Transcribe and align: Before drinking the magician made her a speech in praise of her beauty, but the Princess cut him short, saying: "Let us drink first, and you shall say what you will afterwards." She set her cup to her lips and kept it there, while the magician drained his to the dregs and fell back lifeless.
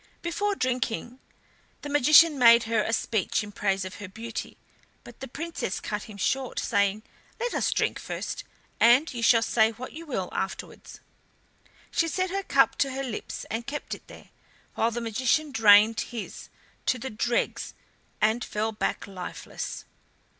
Before 0.23 0.55
drinking 0.55 1.19
the 1.83 1.87
magician 1.89 2.39
made 2.39 2.63
her 2.63 2.81
a 2.81 2.91
speech 2.91 3.43
in 3.43 3.51
praise 3.51 3.85
of 3.85 3.97
her 3.97 4.07
beauty, 4.07 4.57
but 5.03 5.19
the 5.19 5.27
Princess 5.27 5.79
cut 5.79 6.05
him 6.05 6.17
short, 6.17 6.57
saying: 6.57 7.03
"Let 7.39 7.53
us 7.53 7.69
drink 7.71 7.99
first, 7.99 8.43
and 8.79 9.13
you 9.13 9.21
shall 9.21 9.43
say 9.43 9.69
what 9.69 9.93
you 9.93 10.07
will 10.07 10.29
afterwards." 10.31 11.01
She 11.91 12.07
set 12.07 12.31
her 12.31 12.41
cup 12.41 12.77
to 12.79 12.89
her 12.93 13.03
lips 13.03 13.45
and 13.51 13.67
kept 13.67 13.93
it 13.93 14.07
there, 14.07 14.29
while 14.73 14.89
the 14.89 15.01
magician 15.01 15.51
drained 15.51 15.99
his 15.99 16.49
to 16.87 16.97
the 16.97 17.11
dregs 17.11 17.75
and 18.19 18.43
fell 18.43 18.71
back 18.71 19.05
lifeless. 19.05 19.85